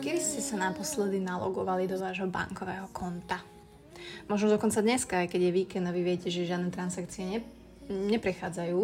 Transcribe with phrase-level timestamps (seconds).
[0.00, 3.44] Kedy ste sa naposledy nalogovali do vášho bankového konta?
[4.24, 7.44] Možno dokonca dneska, aj keď je víkend a vy viete, že žiadne transakcie ne,
[7.92, 8.80] neprechádzajú,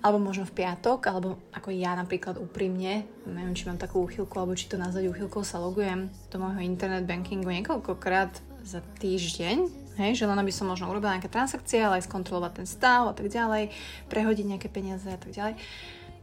[0.00, 4.56] alebo možno v piatok, alebo ako ja napríklad úprimne, neviem, či mám takú úchylku, alebo
[4.56, 9.56] či to nazvať úchylkou, sa logujem do môjho internet bankingu niekoľkokrát za týždeň,
[9.98, 13.14] hej, že len aby som možno urobila nejaké transakcie, ale aj skontrolovať ten stav a
[13.14, 13.74] tak ďalej,
[14.08, 15.54] prehodiť nejaké peniaze a tak ďalej.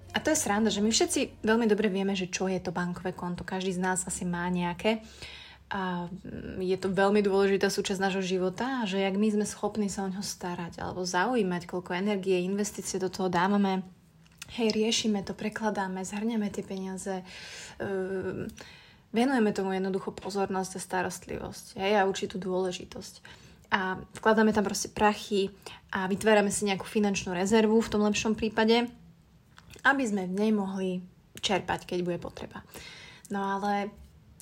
[0.09, 3.13] A to je sranda, že my všetci veľmi dobre vieme, že čo je to bankové
[3.13, 3.45] konto.
[3.45, 5.05] Každý z nás asi má nejaké
[5.70, 6.09] a
[6.57, 10.26] je to veľmi dôležitá súčasť nášho života že jak my sme schopní sa o ňo
[10.26, 13.85] starať alebo zaujímať, koľko energie, investície do toho dávame,
[14.57, 18.49] hej, riešime to, prekladáme, zhrňame tie peniaze, uh,
[19.13, 23.13] venujeme tomu jednoducho pozornosť a starostlivosť hej, a určitú dôležitosť.
[23.70, 25.54] A vkladáme tam proste prachy
[25.93, 28.90] a vytvárame si nejakú finančnú rezervu v tom lepšom prípade,
[29.85, 30.90] aby sme v nej mohli
[31.38, 32.66] čerpať, keď bude potreba.
[33.29, 33.93] No ale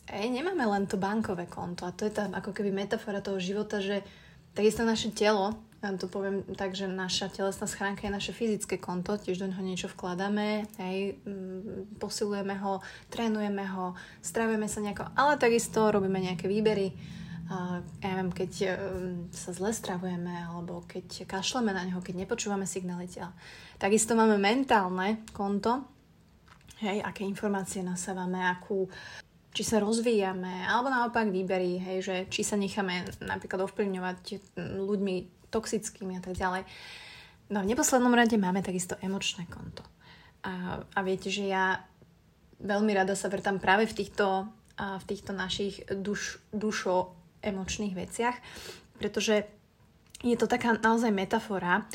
[0.08, 3.84] Ej, nemáme len to bankové konto a to je tá ako keby metafora toho života,
[3.84, 4.08] že
[4.56, 9.14] takisto naše telo, ja to poviem tak, že naša telesná schránka je naše fyzické konto,
[9.14, 12.82] tiež do neho niečo vkladáme, hej, mm, posilujeme ho,
[13.14, 13.94] trénujeme ho,
[14.26, 16.90] stravujeme sa nejako, ale takisto robíme nejaké výbery,
[17.48, 23.08] ja neviem, keď um, sa zle stravujeme, alebo keď kašleme na neho, keď nepočúvame signály
[23.08, 23.32] tela.
[23.80, 25.88] Takisto máme mentálne konto,
[26.84, 28.92] hej, aké informácie nasávame, akú
[29.56, 36.18] či sa rozvíjame, alebo naopak výbery, hej, že či sa necháme napríklad ovplyvňovať ľuďmi toxickými
[36.18, 36.64] a tak ďalej.
[37.48, 39.84] No v neposlednom rade máme takisto emočné konto.
[40.44, 41.80] A, a viete, že ja
[42.60, 48.36] veľmi rada sa vrtám práve v týchto, v týchto našich duš, dušo emočných veciach,
[49.00, 49.46] pretože
[50.26, 51.86] je to taká naozaj metafora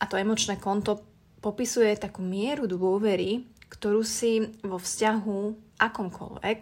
[0.00, 1.04] a to emočné konto
[1.44, 5.38] popisuje takú mieru dôvery, ktorú si vo vzťahu
[5.76, 6.58] akomkoľvek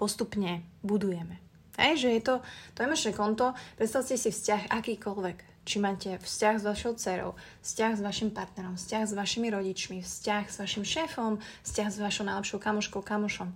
[0.00, 1.51] postupne budujeme.
[1.80, 2.34] Hej, že je to,
[2.76, 5.38] to emočné konto, predstavte si vzťah akýkoľvek.
[5.62, 10.44] Či máte vzťah s vašou dcerou, vzťah s vašim partnerom, vzťah s vašimi rodičmi, vzťah
[10.50, 13.54] s vašim šéfom, vzťah s vašou najlepšou kamoškou, kamošom.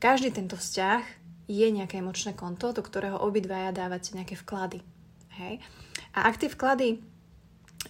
[0.00, 1.04] Každý tento vzťah
[1.52, 4.80] je nejaké emočné konto, do ktorého obidvaja dávate nejaké vklady.
[5.36, 5.60] Hej?
[6.16, 7.04] A ak tie vklady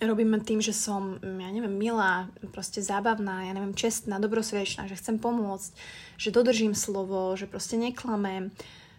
[0.02, 5.18] robím tým, že som, ja neviem, milá, proste zábavná, ja neviem, čestná, dobrosvedečná, že chcem
[5.18, 5.70] pomôcť,
[6.18, 8.50] že dodržím slovo, že proste neklamem,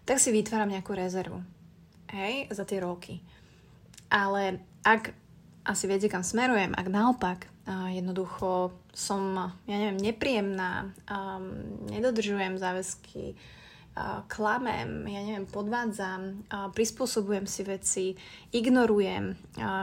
[0.06, 1.42] tak si vytváram nejakú rezervu.
[2.12, 3.24] Hej, za tie roky.
[4.12, 5.16] Ale ak
[5.64, 7.40] asi viete, kam smerujem, ak naopak
[7.94, 11.46] jednoducho som, ja neviem, nepríjemná, um,
[11.88, 13.38] nedodržujem záväzky,
[14.32, 18.06] klamem, ja neviem, podvádzam, prispôsobujem si veci,
[18.56, 19.36] ignorujem,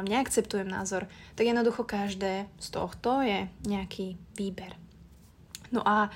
[0.09, 1.05] neakceptujem názor,
[1.37, 4.73] tak jednoducho každé z tohto je nejaký výber.
[5.69, 6.09] No a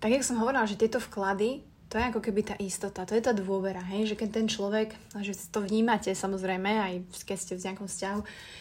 [0.00, 3.22] tak, jak som hovorila, že tieto vklady, to je ako keby tá istota, to je
[3.26, 4.14] tá dôvera, hej?
[4.14, 4.94] že keď ten človek,
[5.26, 6.94] že to vnímate samozrejme, aj
[7.26, 8.20] keď ste v nejakom vzťahu,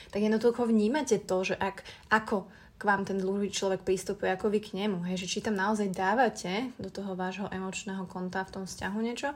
[0.10, 4.60] tak jednoducho vnímate to, že ak, ako k vám ten druhý človek prístupuje, ako vy
[4.66, 5.06] k nemu.
[5.06, 5.22] Hej?
[5.22, 9.30] Že či tam naozaj dávate do toho vášho emočného konta v tom vzťahu niečo,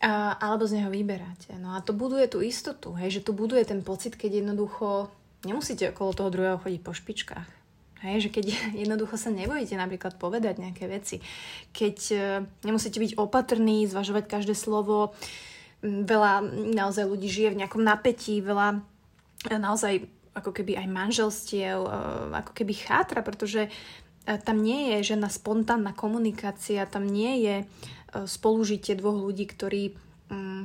[0.00, 1.52] a, alebo z neho vyberáte.
[1.60, 3.20] No a to buduje tú istotu, hej?
[3.20, 5.12] že tu buduje ten pocit, keď jednoducho
[5.44, 7.59] nemusíte okolo toho druhého chodiť po špičkách.
[8.00, 8.44] Hej, že keď
[8.82, 11.20] jednoducho sa nebojíte napríklad povedať nejaké veci,
[11.72, 12.18] keď e,
[12.64, 15.12] nemusíte byť opatrní, zvažovať každé slovo,
[15.84, 16.44] veľa
[16.76, 18.80] naozaj ľudí žije v nejakom napätí, veľa
[19.48, 21.90] e, naozaj ako keby aj manželstiev, e,
[22.40, 23.68] ako keby chátra, pretože
[24.44, 27.56] tam nie je žiadna spontánna komunikácia, tam nie je
[28.28, 29.96] spolužitie dvoch ľudí, ktorí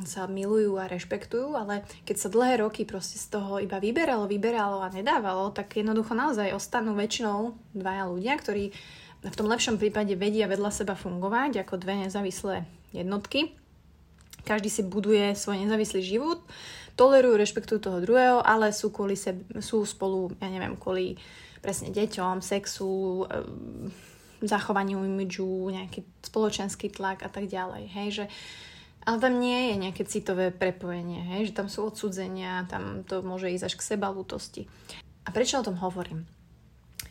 [0.06, 4.86] sa milujú a rešpektujú, ale keď sa dlhé roky proste z toho iba vyberalo, vyberalo
[4.86, 8.70] a nedávalo, tak jednoducho naozaj ostanú väčšinou dvaja ľudia, ktorí
[9.26, 13.58] v tom lepšom prípade vedia vedľa seba fungovať ako dve nezávislé jednotky.
[14.46, 16.46] Každý si buduje svoj nezávislý život,
[16.94, 21.18] tolerujú, rešpektujú toho druhého, ale sú, kvôli sebe, sú spolu, ja neviem, kvôli
[21.66, 23.42] presne deťom, sexu, e,
[24.46, 27.90] zachovaniu imidžu, nejaký spoločenský tlak a tak ďalej.
[27.90, 28.26] Hej, že,
[29.06, 33.54] ale tam nie je nejaké citové prepojenie, hej, že tam sú odsudzenia, tam to môže
[33.54, 34.66] ísť až k seba lutosti.
[35.26, 36.26] A prečo o tom hovorím?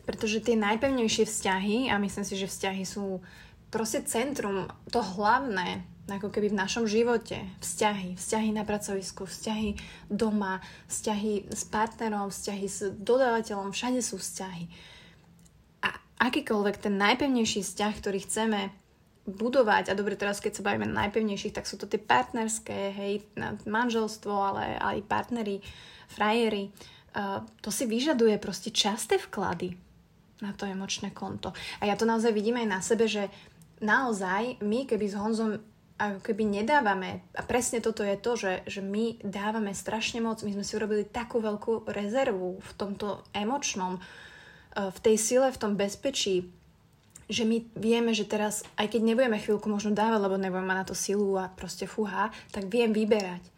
[0.02, 3.22] Pretože tie najpevnejšie vzťahy, a myslím si, že vzťahy sú
[3.70, 7.40] proste centrum, to hlavné, ako keby v našom živote.
[7.64, 9.80] Vzťahy, vzťahy na pracovisku, vzťahy
[10.12, 10.60] doma,
[10.92, 14.68] vzťahy s partnerom, vzťahy s dodávateľom, všade sú vzťahy.
[15.80, 15.88] A
[16.20, 18.60] akýkoľvek ten najpevnejší vzťah, ktorý chceme
[19.24, 23.24] budovať, a dobre teraz keď sa bavíme najpevnejších, tak sú to tie partnerské, hej,
[23.64, 25.64] manželstvo, ale aj partnery,
[26.12, 26.68] frajery.
[27.14, 29.78] Uh, to si vyžaduje proste časté vklady
[30.44, 31.56] na to emočné konto.
[31.80, 33.32] A ja to naozaj vidím aj na sebe, že
[33.80, 35.62] naozaj my, keby s Honzom
[35.94, 40.50] ako keby nedávame, a presne toto je to, že, že my dávame strašne moc, my
[40.50, 45.78] sme si urobili takú veľkú rezervu v tomto emočnom, eh, v tej sile, v tom
[45.78, 46.50] bezpečí,
[47.28, 50.88] že my vieme, že teraz, aj keď nebudeme chvíľku možno dávať, lebo nebudeme mať na
[50.88, 53.54] to silu a proste fuha, tak viem vyberať.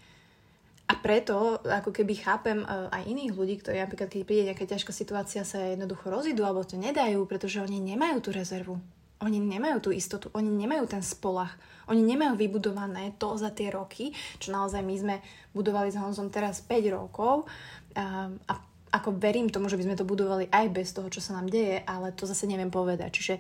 [0.86, 4.94] A preto, ako keby chápem uh, aj iných ľudí, ktorí napríklad, keď príde nejaká ťažká
[4.94, 8.78] situácia, sa jednoducho rozídu alebo to nedajú, pretože oni nemajú tú rezervu.
[9.18, 11.56] Oni nemajú tú istotu, oni nemajú ten spolach,
[11.88, 15.16] oni nemajú vybudované to za tie roky, čo naozaj my sme
[15.56, 18.54] budovali s Honzom teraz 5 rokov uh, a
[18.96, 21.84] ako verím tomu, že by sme to budovali aj bez toho, čo sa nám deje,
[21.84, 23.10] ale to zase neviem povedať.
[23.12, 23.34] Čiže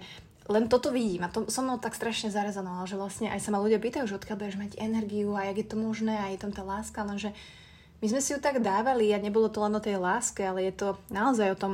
[0.46, 3.58] len toto vidím a to som mnou tak strašne zarezanovala, že vlastne aj sa ma
[3.58, 6.54] ľudia pýtajú, že odkiaľ budeš mať energiu a jak je to možné a je tam
[6.54, 7.34] tá láska, lenže
[7.98, 10.74] my sme si ju tak dávali a nebolo to len o tej láske, ale je
[10.76, 11.72] to naozaj o tom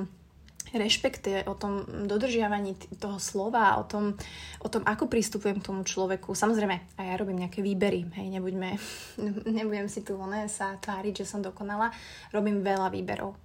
[0.73, 4.17] rešpekte, o tom dodržiavaní toho slova, o tom,
[4.64, 6.32] o tom, ako pristupujem k tomu človeku.
[6.32, 8.81] Samozrejme, aj ja robím nejaké výbery, hej, nebuďme,
[9.58, 11.93] nebudem si tu oné sa tváriť, že som dokonala.
[12.32, 13.37] Robím veľa výberov.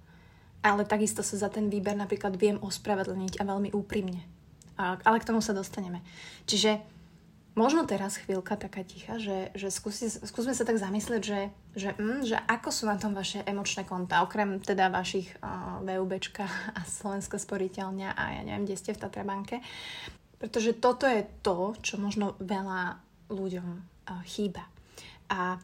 [0.62, 4.38] Ale takisto sa za ten výber napríklad viem ospravedlniť a veľmi úprimne
[4.78, 6.00] ale k tomu sa dostaneme.
[6.46, 6.78] Čiže
[7.58, 11.40] možno teraz chvíľka taká ticha, že, že skúsi, skúsme sa tak zamyslieť, že,
[11.74, 16.46] že, mm, že ako sú na tom vaše emočné konta, okrem teda vašich uh, VUBčka
[16.78, 19.58] a Slovenská sporiteľňa a ja neviem, kde ste v Tatrabanke.
[20.38, 23.02] Pretože toto je to, čo možno veľa
[23.34, 24.62] ľuďom uh, chýba.
[25.28, 25.58] A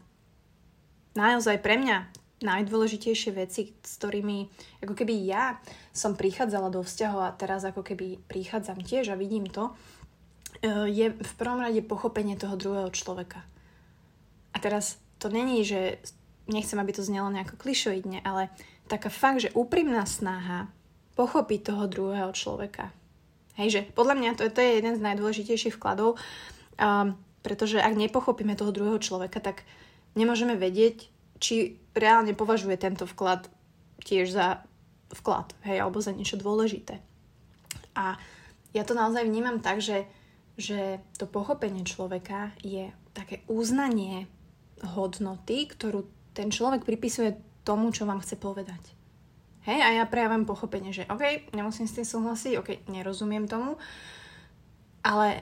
[1.14, 4.46] naozaj pre mňa najdôležitejšie veci, s ktorými
[4.84, 5.58] ako keby ja
[5.90, 9.72] som prichádzala do vzťahov a teraz ako keby prichádzam tiež a vidím to,
[10.60, 13.42] e, je v prvom rade pochopenie toho druhého človeka.
[14.54, 15.98] A teraz to není, že
[16.46, 18.52] nechcem, aby to znelo nejako klišoidne, ale
[18.86, 20.68] taká fakt, že úprimná snaha
[21.16, 22.92] pochopiť toho druhého človeka.
[23.54, 26.18] Hej, že podľa mňa to, to je jeden z najdôležitejších vkladov,
[26.76, 27.14] um,
[27.46, 29.62] pretože ak nepochopíme toho druhého človeka, tak
[30.18, 33.50] nemôžeme vedieť, či reálne považuje tento vklad
[34.04, 34.62] tiež za
[35.14, 37.00] vklad, hej, alebo za niečo dôležité.
[37.94, 38.18] A
[38.74, 40.04] ja to naozaj vnímam tak, že,
[40.58, 44.26] že to pochopenie človeka je také uznanie
[44.82, 46.04] hodnoty, ktorú
[46.34, 48.82] ten človek pripisuje tomu, čo vám chce povedať.
[49.64, 53.80] Hej, a ja prejavujem pochopenie, že OK, nemusím s tým súhlasiť, OK, nerozumiem tomu,
[55.00, 55.40] ale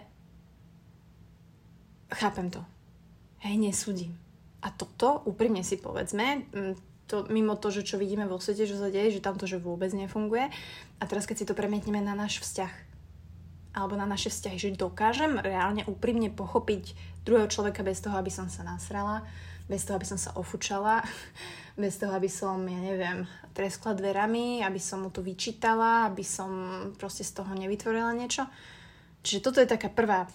[2.14, 2.62] chápem to.
[3.42, 4.21] Hej, nesúdim.
[4.62, 6.74] A toto, úprimne si povedzme, mm,
[7.10, 9.60] to, mimo to, že čo vidíme vo svete, že sa deje, že tam to že
[9.60, 10.48] vôbec nefunguje.
[10.96, 12.72] A teraz keď si to premietneme na náš vzťah,
[13.72, 16.92] alebo na naše vzťahy, že dokážem reálne úprimne pochopiť
[17.24, 19.24] druhého človeka bez toho, aby som sa nasrala,
[19.64, 21.00] bez toho, aby som sa ofučala,
[21.82, 23.24] bez toho, aby som, ja neviem,
[23.56, 26.50] treskla dverami, aby som mu to vyčítala, aby som
[27.00, 28.44] proste z toho nevytvorila niečo.
[29.24, 30.28] Čiže toto je taká prvá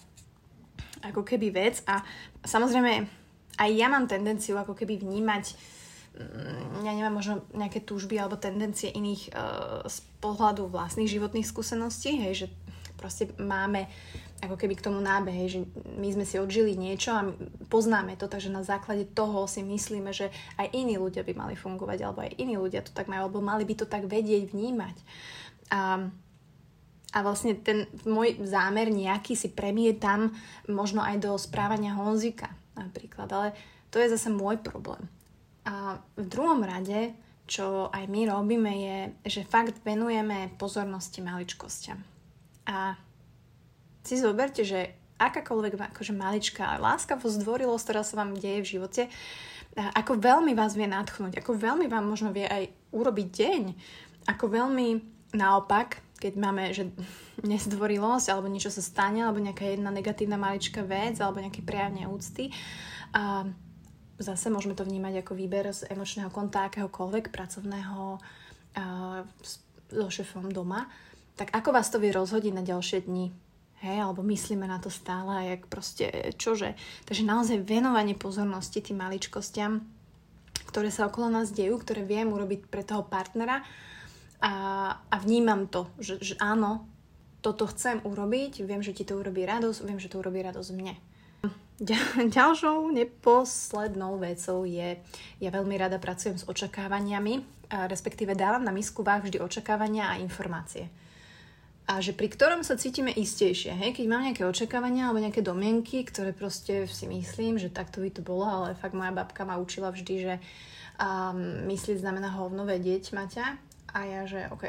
[0.98, 2.02] ako keby vec a
[2.42, 3.17] samozrejme
[3.58, 5.44] aj ja mám tendenciu ako keby vnímať
[6.16, 12.16] mm, ja neviem, možno nejaké túžby alebo tendencie iných uh, z pohľadu vlastných životných skúseností,
[12.18, 12.48] hej, že
[12.98, 13.86] proste máme
[14.38, 15.60] ako keby k tomu nábeh, hej, že
[15.98, 17.26] my sme si odžili niečo a
[17.66, 21.98] poznáme to, takže na základe toho si myslíme, že aj iní ľudia by mali fungovať,
[22.06, 24.96] alebo aj iní ľudia to tak majú, alebo mali by to tak vedieť, vnímať.
[25.74, 26.06] A,
[27.14, 30.30] a vlastne ten môj zámer nejaký si premietam
[30.70, 33.48] možno aj do správania Honzika napríklad, ale
[33.90, 35.02] to je zase môj problém.
[35.66, 37.12] A v druhom rade,
[37.44, 42.00] čo aj my robíme, je, že fakt venujeme pozornosti maličkostiam.
[42.68, 42.96] A
[44.04, 49.02] si zoberte, že akákoľvek akože maličká láskavosť, zdvorilosť, ktorá sa vám deje v živote,
[49.76, 53.62] ako veľmi vás vie nadchnúť, ako veľmi vám možno vie aj urobiť deň,
[54.26, 54.86] ako veľmi
[55.36, 56.90] naopak, keď máme že
[57.54, 62.50] nezdvorilosť alebo niečo sa stane, alebo nejaká jedna negatívna maličká vec, alebo nejaký prejav neúcty.
[63.14, 63.46] A
[64.18, 68.18] zase môžeme to vnímať ako výber z emočného konta akéhokoľvek pracovného
[69.88, 70.90] so šefom doma.
[71.38, 73.30] Tak ako vás to vie rozhodiť na ďalšie dni?
[73.78, 76.74] Hej, alebo myslíme na to stále jak proste, čože.
[77.06, 79.86] Takže naozaj venovanie pozornosti tým maličkostiam,
[80.66, 83.62] ktoré sa okolo nás dejú, ktoré viem urobiť pre toho partnera
[84.38, 84.54] a,
[85.10, 86.86] a vnímam to, že, že áno,
[87.42, 90.94] toto chcem urobiť, viem, že ti to urobí radosť, viem, že to urobí radosť mne.
[92.34, 94.98] Ďalšou neposlednou vecou je,
[95.38, 100.90] ja veľmi rada pracujem s očakávaniami, respektíve dávam na misku váh vždy očakávania a informácie.
[101.88, 103.72] a že pri ktorom sa cítime istejšie.
[103.72, 103.96] Hej?
[103.96, 108.20] Keď mám nejaké očakávania alebo nejaké domienky, ktoré proste si myslím, že takto by to
[108.20, 110.34] bolo, ale fakt moja babka ma učila vždy, že
[111.00, 113.67] um, myslieť znamená hovno vedieť, Maťa.
[113.94, 114.64] A ja, že OK.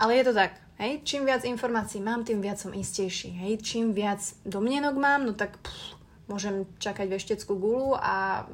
[0.00, 1.04] Ale je to tak, hej?
[1.04, 3.36] Čím viac informácií mám, tým viac som istejší.
[3.36, 3.60] Hej?
[3.60, 8.46] Čím viac domienok mám, no tak pff, môžem čakať vešteckú gulu a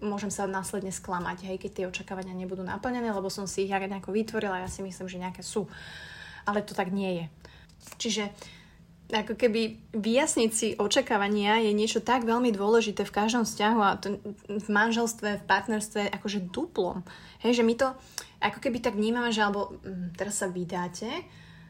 [0.00, 4.14] môžem sa následne sklamať, hej, keď tie očakávania nebudú naplnené, lebo som si ich nejako
[4.14, 5.66] vytvorila, ja si myslím, že nejaké sú
[6.44, 7.24] ale to tak nie je.
[7.98, 8.24] Čiže
[9.12, 14.16] ako keby vyjasniť si očakávania je niečo tak veľmi dôležité v každom vzťahu a to
[14.48, 17.04] v manželstve, v partnerstve akože duplom.
[17.44, 17.88] Hej, že my to
[18.44, 21.08] ako keby tak vnímame, že alebo hm, teraz sa vydáte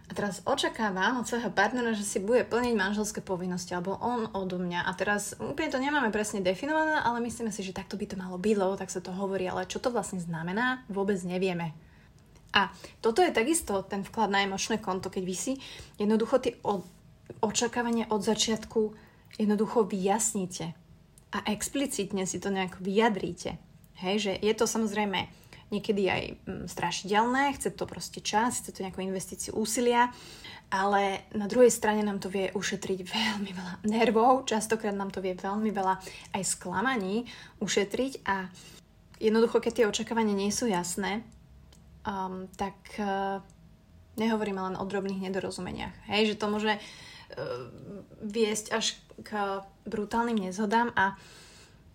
[0.04, 4.60] a teraz očakávam od svojho partnera, že si bude plniť manželské povinnosti alebo on odo
[4.60, 8.20] mňa a teraz úplne to nemáme presne definované, ale myslíme si, že takto by to
[8.20, 11.72] malo byť, lebo tak sa to hovorí, ale čo to vlastne znamená, vôbec nevieme.
[12.54, 12.70] A
[13.02, 15.52] toto je takisto ten vklad na emočné konto, keď vy si
[15.96, 16.84] jednoducho tie od,
[17.40, 18.94] očakávania od začiatku
[19.40, 20.76] jednoducho vyjasníte
[21.34, 23.58] a explicitne si to nejak vyjadríte.
[23.98, 25.26] Hej, že je to samozrejme
[25.74, 30.14] niekedy aj mm, strašidelné, chce to proste čas, chce to nejakú investíciu úsilia,
[30.70, 35.34] ale na druhej strane nám to vie ušetriť veľmi veľa nervov, častokrát nám to vie
[35.34, 35.98] veľmi veľa
[36.34, 37.26] aj sklamaní
[37.58, 38.48] ušetriť a
[39.18, 41.26] jednoducho, keď tie očakávania nie sú jasné,
[42.06, 43.40] um, tak uh,
[44.18, 46.10] nehovoríme len o drobných nedorozumeniach.
[46.10, 46.80] Hej, že to môže uh,
[48.22, 51.14] viesť až k brutálnym nezhodám a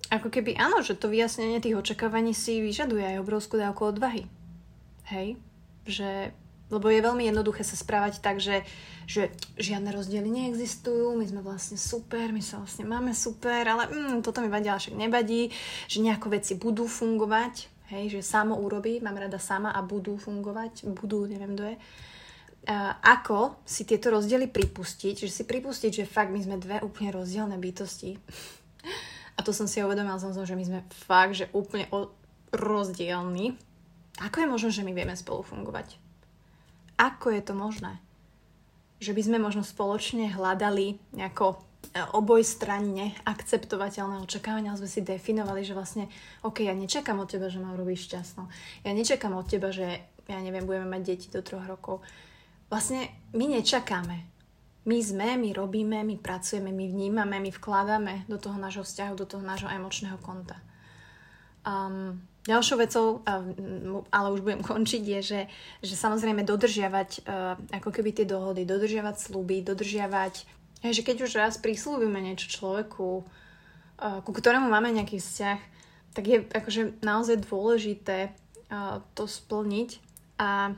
[0.09, 4.25] ako keby áno, že to vyjasnenie tých očakávaní si vyžaduje aj obrovskú dávku odvahy.
[5.13, 5.37] Hej?
[5.85, 6.33] Že,
[6.73, 8.65] lebo je veľmi jednoduché sa správať tak, že,
[9.05, 9.29] že
[9.61, 14.41] žiadne rozdiely neexistujú, my sme vlastne super, my sa vlastne máme super, ale mm, toto
[14.41, 15.53] mi vadí, ale však nevadí,
[15.85, 20.89] že nejako veci budú fungovať, hej, že samo urobí, mám rada sama a budú fungovať,
[20.89, 21.77] budú, neviem, kto je.
[22.69, 27.09] Uh, ako si tieto rozdiely pripustiť, že si pripustiť, že fakt my sme dve úplne
[27.15, 28.19] rozdielne bytosti.
[29.39, 32.11] A to som si uvedomila, som, že my sme fakt, že úplne o-
[32.51, 33.55] rozdielni.
[34.19, 35.95] Ako je možné, že my vieme spolu fungovať?
[36.99, 38.03] Ako je to možné?
[38.99, 45.73] Že by sme možno spoločne hľadali nejako E, obojstranne akceptovateľné očakávania, sme si definovali, že
[45.73, 46.05] vlastne,
[46.45, 48.45] ok, ja nečakám od teba, že ma urobíš šťastnou.
[48.85, 52.05] Ja nečakám od teba, že, ja neviem, budeme mať deti do troch rokov.
[52.69, 54.21] Vlastne my nečakáme.
[54.87, 59.27] My sme, my robíme, my pracujeme, my vnímame, my vkladáme do toho nášho vzťahu, do
[59.27, 60.55] toho nášho emočného konta.
[61.67, 63.07] Um, ďalšou vecou,
[64.09, 65.41] ale už budem končiť, je, že,
[65.83, 71.53] že samozrejme dodržiavať uh, ako keby tie dohody, dodržiavať sluby, dodržiavať že keď už raz
[71.59, 75.59] prislúbime niečo človeku, uh, ku ktorému máme nejaký vzťah,
[76.15, 78.31] tak je akože naozaj dôležité
[78.71, 79.99] uh, to splniť
[80.39, 80.71] a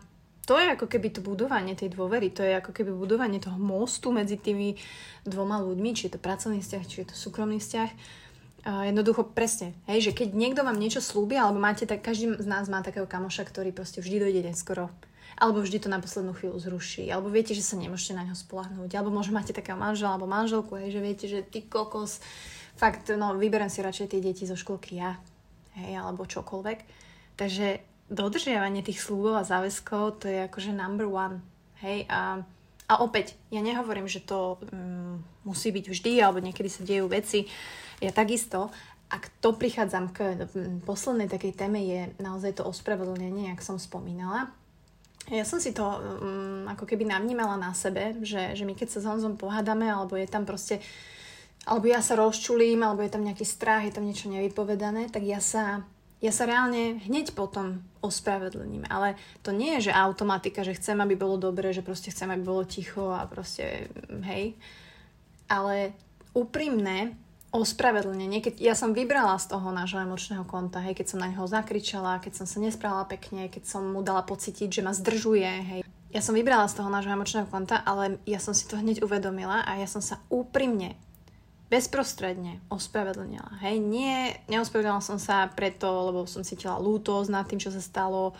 [0.45, 4.09] to je ako keby to budovanie tej dôvery, to je ako keby budovanie toho mostu
[4.09, 4.73] medzi tými
[5.23, 7.89] dvoma ľuďmi, či je to pracovný vzťah, či je to súkromný vzťah.
[8.61, 12.45] Uh, jednoducho presne, hej, že keď niekto vám niečo slúbi, alebo máte, tak každý z
[12.45, 14.93] nás má takého kamoša, ktorý proste vždy dojde neskoro
[15.41, 18.93] alebo vždy to na poslednú chvíľu zruší, alebo viete, že sa nemôžete na ňo spolahnúť,
[18.93, 22.21] alebo možno máte takého manžela alebo manželku, hej, že viete, že ty kokos,
[22.77, 25.17] fakt, no, vyberem si radšej tie deti zo školky ja,
[25.81, 26.79] hej, alebo čokoľvek.
[27.41, 31.39] Takže dodržiavanie tých slúbov a záväzkov, to je akože number one,
[31.79, 32.43] hej, a,
[32.91, 37.47] a opäť, ja nehovorím, že to um, musí byť vždy, alebo niekedy sa dejú veci,
[38.03, 38.67] ja takisto,
[39.11, 40.39] ak to prichádzam k
[40.87, 44.51] poslednej takej téme, je naozaj to ospravedlnenie, jak som spomínala.
[45.27, 48.99] Ja som si to um, ako keby navnímala na sebe, že, že my keď sa
[49.03, 50.81] s Honzom pohádame, alebo je tam proste,
[51.67, 55.37] alebo ja sa rozčulím, alebo je tam nejaký strach, je tam niečo nevypovedané, tak ja
[55.37, 55.85] sa,
[56.21, 58.85] ja sa reálne hneď potom ospravedlním.
[58.87, 62.45] Ale to nie je, že automatika, že chcem, aby bolo dobre, že proste chcem, aby
[62.45, 63.89] bolo ticho a proste,
[64.29, 64.53] hej.
[65.49, 65.97] Ale
[66.37, 67.17] úprimné,
[67.51, 68.39] ospravedlnenie.
[68.39, 72.23] Keď ja som vybrala z toho nášho emočného konta, hej, keď som na neho zakričala,
[72.23, 75.81] keď som sa nesprala pekne, keď som mu dala pocítiť, že ma zdržuje, hej.
[76.11, 79.63] Ja som vybrala z toho nášho emočného konta, ale ja som si to hneď uvedomila
[79.63, 80.95] a ja som sa úprimne,
[81.71, 83.63] bezprostredne ospravedlnila.
[83.63, 88.35] Hej, nie, neospravedlnila som sa preto, lebo som cítila lútosť nad tým, čo sa stalo,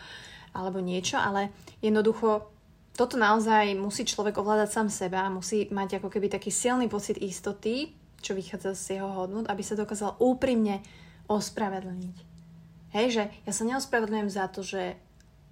[0.52, 2.52] alebo niečo, ale jednoducho
[2.92, 7.96] toto naozaj musí človek ovládať sám seba, musí mať ako keby taký silný pocit istoty,
[8.20, 10.84] čo vychádza z jeho hodnot, aby sa dokázal úprimne
[11.32, 12.16] ospravedlniť.
[12.92, 15.00] Hej, že ja sa neospravedlňujem za to, že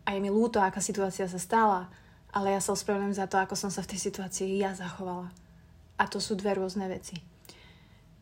[0.03, 1.87] aj mi ľúto, aká situácia sa stala,
[2.35, 5.31] ale ja sa ospravedlňujem za to, ako som sa v tej situácii ja zachovala.
[5.95, 7.38] A to sú dve rôzne veci.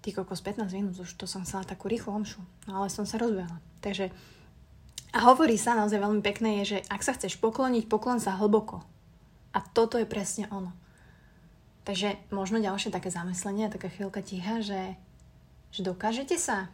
[0.07, 3.19] Ty kokos 15 minút, už to som chcela takú rýchlu omšu, no ale som sa
[3.19, 3.59] rozbehla.
[3.83, 4.07] Takže
[5.11, 8.87] a hovorí sa naozaj veľmi pekné je, že ak sa chceš pokloniť, poklon sa hlboko.
[9.51, 10.71] A toto je presne ono.
[11.83, 14.95] Takže možno ďalšie také zamyslenie, taká chvíľka ticha, že,
[15.75, 16.71] že dokážete sa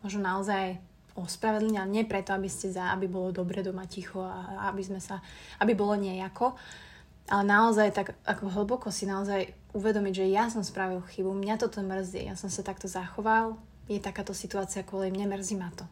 [0.00, 0.80] možno naozaj
[1.20, 5.04] ospravedlniť, ale nie preto, aby ste za, aby bolo dobre doma ticho a aby sme
[5.04, 5.20] sa,
[5.60, 6.56] aby bolo nejako,
[7.28, 11.82] ale naozaj tak ako hlboko si naozaj uvedomiť, že ja som spravil chybu, mňa toto
[11.82, 13.58] mrzí, ja som sa takto zachoval,
[13.90, 15.86] je takáto situácia kvôli mne, mrzí ma to.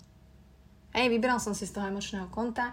[0.94, 2.72] Hej, vybral som si z toho emočného konta,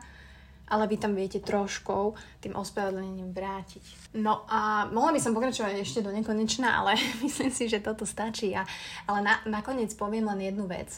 [0.66, 4.16] ale vy tam viete troškou tým ospravedlnením vrátiť.
[4.18, 8.54] No a mohla by som pokračovať ešte do nekonečna, ale myslím si, že toto stačí.
[8.58, 8.66] A,
[9.06, 10.90] ale na, nakoniec poviem len jednu vec,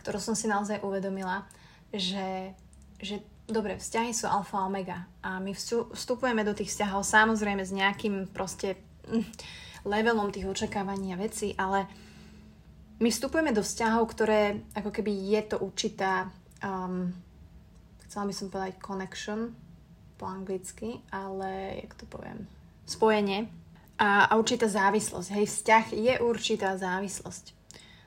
[0.00, 1.48] ktorú som si naozaj uvedomila,
[1.96, 2.52] že,
[3.00, 5.54] že dobre, vzťahy sú alfa a omega a my
[5.94, 8.76] vstupujeme do tých vzťahov samozrejme s nejakým proste
[9.86, 11.86] levelom tých očakávania vecí, ale
[12.98, 16.32] my vstupujeme do vzťahov, ktoré ako keby je to určitá
[16.64, 17.12] um,
[18.06, 19.52] chcela by som povedať connection
[20.16, 22.48] po anglicky, ale jak to poviem,
[22.88, 23.52] spojenie
[24.00, 25.28] a, a určitá závislosť.
[25.36, 27.52] Hej, vzťah je určitá závislosť.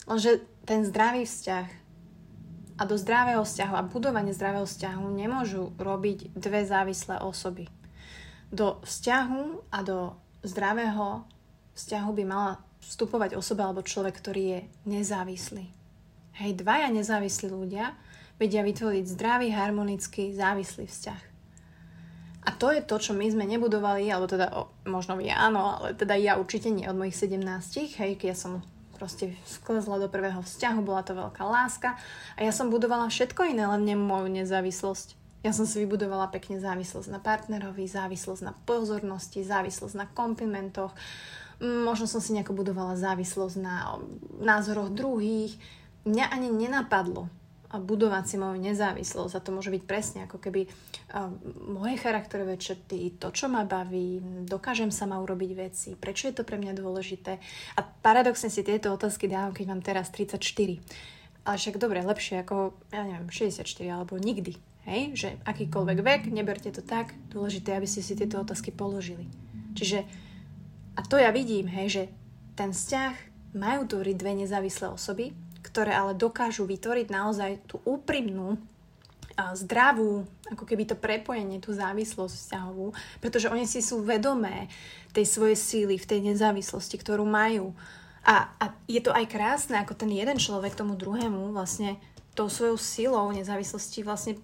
[0.09, 1.67] Lenže ten zdravý vzťah
[2.79, 7.69] a do zdravého vzťahu a budovanie zdravého vzťahu nemôžu robiť dve závislé osoby.
[8.49, 11.23] Do vzťahu a do zdravého
[11.75, 15.67] vzťahu by mala vstupovať osoba alebo človek, ktorý je nezávislý.
[16.39, 17.95] Hej, dvaja nezávislí ľudia
[18.39, 21.21] vedia vytvoriť zdravý, harmonický, závislý vzťah.
[22.47, 25.91] A to je to, čo my sme nebudovali, alebo teda o, možno vy áno, ale
[25.91, 27.43] teda ja určite nie od mojich 17,
[27.99, 28.63] hej, keď ja som
[28.95, 31.99] proste sklzla do prvého vzťahu, bola to veľká láska
[32.35, 35.18] a ja som budovala všetko iné, len nie moju nezávislosť.
[35.39, 40.91] Ja som si vybudovala pekne závislosť na partnerovi, závislosť na pozornosti, závislosť na komplimentoch,
[41.63, 43.99] možno som si nejako budovala závislosť na
[44.39, 45.55] názoroch druhých.
[46.03, 47.31] Mňa ani nenapadlo,
[47.71, 49.33] budovať si moju nezávislosť.
[49.35, 50.67] A to môže byť presne ako keby
[51.71, 56.59] moje charakterové črty, to, čo ma baví, dokážem sama urobiť veci, prečo je to pre
[56.59, 57.39] mňa dôležité.
[57.77, 60.39] A paradoxne si tieto otázky dávam, keď mám teraz 34.
[61.47, 64.59] Ale však dobre, lepšie ako, ja neviem, 64 alebo nikdy.
[64.87, 65.01] Hej?
[65.15, 69.27] Že akýkoľvek vek, neberte to tak, dôležité, aby ste si tieto otázky položili.
[69.75, 70.05] Čiže,
[70.95, 72.03] a to ja vidím, hej, že
[72.55, 73.13] ten vzťah
[73.55, 75.31] majú tvoriť dve nezávislé osoby,
[75.65, 78.59] ktoré ale dokážu vytvoriť naozaj tú úprimnú
[79.55, 82.91] zdravú, ako keby to prepojenie, tú závislosť vzťahovú,
[83.23, 84.67] pretože oni si sú vedomé
[85.15, 87.71] tej svojej síly v tej nezávislosti, ktorú majú.
[88.27, 91.95] A, a je to aj krásne, ako ten jeden človek tomu druhému vlastne
[92.35, 94.35] tou svojou silou nezávislosti vlastne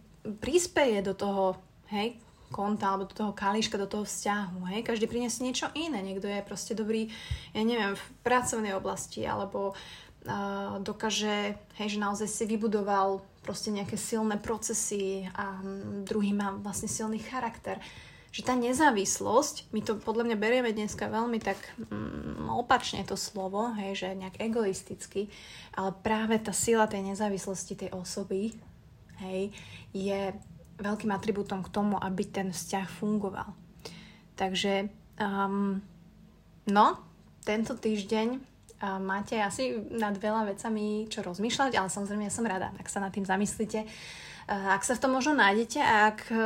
[0.42, 1.60] prispieje do toho,
[1.94, 2.18] hej,
[2.54, 4.60] konta alebo do toho kališka, do toho vzťahu.
[4.72, 4.82] Hej?
[4.86, 6.00] Každý priniesie niečo iné.
[6.00, 7.10] Niekto je proste dobrý,
[7.52, 9.74] ja neviem, v pracovnej oblasti alebo
[10.82, 15.62] dokáže, hej, že naozaj si vybudoval proste nejaké silné procesy a
[16.02, 17.78] druhý má vlastne silný charakter.
[18.34, 23.72] Že tá nezávislosť, my to podľa mňa berieme dneska veľmi tak mm, opačne to slovo,
[23.78, 25.30] hej, že nejak egoisticky,
[25.78, 28.58] ale práve tá sila tej nezávislosti tej osoby
[29.23, 29.54] hej,
[29.95, 30.36] je
[30.75, 33.56] veľkým atribútom k tomu, aby ten vzťah fungoval.
[34.36, 35.80] Takže um,
[36.67, 36.86] no,
[37.47, 38.56] tento týždeň
[38.99, 43.12] máte asi nad veľa vecami čo rozmýšľať, ale samozrejme ja som rada, ak sa nad
[43.13, 43.88] tým zamyslíte.
[44.45, 46.38] Ak sa v tom možno nájdete a ak e,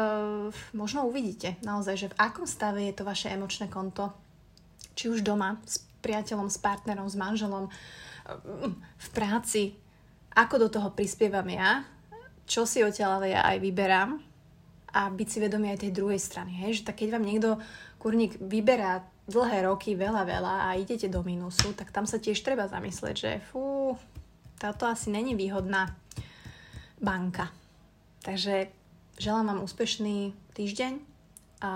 [0.71, 4.15] možno uvidíte naozaj, že v akom stave je to vaše emočné konto,
[4.95, 7.71] či už doma, s priateľom, s partnerom, s manželom, e,
[8.71, 9.75] v práci,
[10.31, 11.83] ako do toho prispievam ja,
[12.49, 14.17] čo si odtiaľ ja aj vyberám
[14.89, 16.65] a byť si vedomý aj tej druhej strany.
[16.65, 16.81] Hej?
[16.81, 17.49] Že tak keď vám niekto,
[18.01, 22.65] kurník, vyberá dlhé roky veľa, veľa a idete do minusu, tak tam sa tiež treba
[22.65, 23.93] zamyslieť, že fú,
[24.57, 25.93] táto asi není výhodná
[26.97, 27.53] banka.
[28.25, 28.73] Takže
[29.21, 30.93] želám vám úspešný týždeň
[31.61, 31.71] a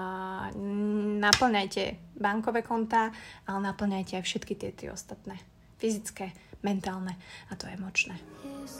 [1.22, 3.14] naplňajte bankové konta,
[3.46, 5.38] ale naplňajte aj všetky tie tri ostatné.
[5.78, 6.34] Fyzické,
[6.66, 7.14] mentálne
[7.52, 8.18] a to emočné.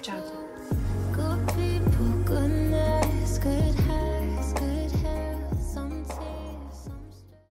[0.02, 0.20] Čau.
[2.34, 3.83] goodness could